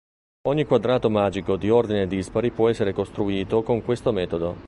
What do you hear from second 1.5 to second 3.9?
di ordine dispari può essere costruito con